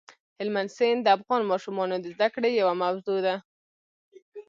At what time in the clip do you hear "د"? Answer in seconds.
1.03-1.07, 1.99-2.05